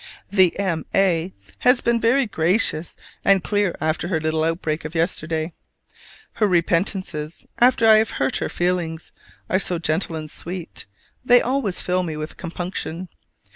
[0.31, 0.83] The M.
[0.95, 1.31] A.
[1.59, 5.53] has been very gracious and clear after her little outbreak of yesterday:
[6.41, 9.11] her repentances, after I have hurt her feelings,
[9.47, 10.87] are so gentle and sweet,
[11.23, 13.09] they always fill me with compunction.